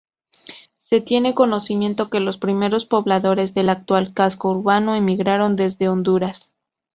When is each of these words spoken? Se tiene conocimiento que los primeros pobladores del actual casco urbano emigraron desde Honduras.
Se 0.79 0.99
tiene 0.99 1.35
conocimiento 1.35 2.09
que 2.09 2.19
los 2.21 2.39
primeros 2.39 2.87
pobladores 2.87 3.53
del 3.53 3.69
actual 3.69 4.15
casco 4.15 4.49
urbano 4.49 4.95
emigraron 4.95 5.55
desde 5.55 5.89
Honduras. 5.89 6.51